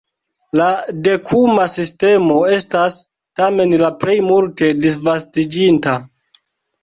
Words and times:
La 0.59 0.67
dekuma 1.07 1.65
sistemo 1.73 2.37
estas 2.55 2.97
tamen 3.41 3.77
la 3.83 3.91
plej 4.05 4.17
multe 4.31 4.71
disvastiĝinta. 4.87 5.97